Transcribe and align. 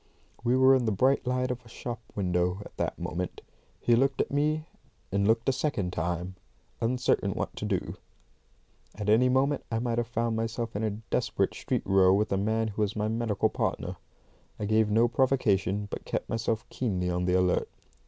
We 0.43 0.57
were 0.57 0.73
in 0.73 0.85
the 0.85 0.91
bright 0.91 1.27
light 1.27 1.51
of 1.51 1.63
a 1.63 1.69
shop 1.69 2.01
window 2.15 2.63
at 2.65 2.75
that 2.77 2.97
moment. 2.97 3.41
He 3.79 3.95
looked 3.95 4.19
at 4.19 4.31
me, 4.31 4.65
and 5.11 5.27
looked 5.27 5.47
a 5.47 5.51
second 5.51 5.93
time, 5.93 6.33
uncertain 6.81 7.33
what 7.33 7.55
to 7.57 7.65
do. 7.65 7.97
At 8.95 9.09
any 9.09 9.29
moment 9.29 9.63
I 9.71 9.77
might 9.77 9.99
have 9.99 10.07
found 10.07 10.35
myself 10.35 10.75
in 10.75 10.81
a 10.81 10.89
desperate 10.89 11.53
street 11.53 11.83
row 11.85 12.15
with 12.15 12.31
a 12.31 12.37
man 12.37 12.69
who 12.69 12.81
was 12.81 12.95
my 12.95 13.09
medical 13.09 13.49
partner. 13.49 13.97
I 14.59 14.65
gave 14.65 14.89
no 14.89 15.07
provocation, 15.07 15.85
but 15.91 16.03
kept 16.03 16.27
myself 16.27 16.67
keenly 16.69 17.11
on 17.11 17.25
the 17.25 17.35
alert. 17.35 17.69